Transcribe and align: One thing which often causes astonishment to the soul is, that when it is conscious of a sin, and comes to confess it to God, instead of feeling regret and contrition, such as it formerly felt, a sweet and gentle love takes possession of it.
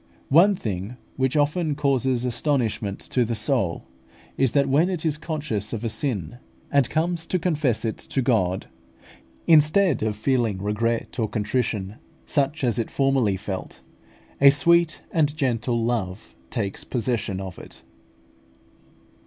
One 0.29 0.55
thing 0.55 0.97
which 1.15 1.37
often 1.37 1.75
causes 1.75 2.25
astonishment 2.25 2.97
to 3.01 3.23
the 3.23 3.35
soul 3.35 3.85
is, 4.35 4.53
that 4.53 4.67
when 4.67 4.89
it 4.89 5.05
is 5.05 5.15
conscious 5.15 5.73
of 5.73 5.83
a 5.83 5.89
sin, 5.89 6.39
and 6.71 6.89
comes 6.89 7.27
to 7.27 7.37
confess 7.37 7.85
it 7.85 7.99
to 7.99 8.19
God, 8.19 8.65
instead 9.45 10.01
of 10.01 10.15
feeling 10.15 10.59
regret 10.59 11.19
and 11.19 11.31
contrition, 11.31 11.97
such 12.25 12.63
as 12.63 12.79
it 12.79 12.89
formerly 12.89 13.37
felt, 13.37 13.81
a 14.41 14.49
sweet 14.49 15.01
and 15.11 15.37
gentle 15.37 15.79
love 15.85 16.33
takes 16.49 16.83
possession 16.83 17.39
of 17.39 17.59
it. 17.59 17.83